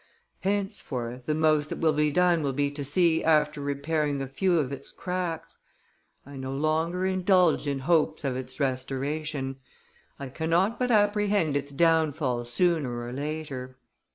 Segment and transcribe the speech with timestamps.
[0.39, 4.57] Henceforth, the most that will be done will be to see after repairing a few
[4.57, 5.59] of its cracks.
[6.25, 9.57] I no longer indulge in hopes of its restoration;
[10.17, 13.77] I cannot but apprehend its downfall sooner or later."